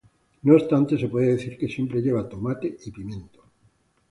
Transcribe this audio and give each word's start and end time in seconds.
No 0.41 0.55
obstante 0.55 0.97
se 0.97 1.07
puede 1.09 1.27
decir 1.33 1.59
que 1.59 1.67
siempre 1.67 2.01
lleva 2.01 2.27
tomate 2.27 2.75
y 2.85 2.89
pimiento. 2.89 3.43